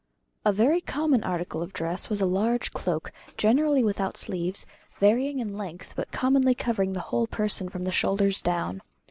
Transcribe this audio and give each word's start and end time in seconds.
A 0.43 0.51
very 0.51 0.81
common 0.81 1.23
article 1.23 1.61
of 1.61 1.73
dress 1.73 2.09
was 2.09 2.21
a 2.21 2.25
large 2.25 2.71
cloak, 2.71 3.11
generally 3.37 3.83
without 3.83 4.17
sleeves, 4.17 4.65
varying 4.99 5.37
in 5.37 5.55
length, 5.59 5.93
but 5.95 6.11
commonly 6.11 6.55
covering 6.55 6.93
the 6.93 6.99
whole 7.11 7.27
person 7.27 7.69
from 7.69 7.83
the 7.83 7.91
shoulders 7.91 8.41
down. 8.41 8.81